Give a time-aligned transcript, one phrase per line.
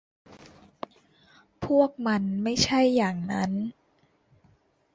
[1.65, 3.51] พวกมันไม่ใช่อย่างนั้น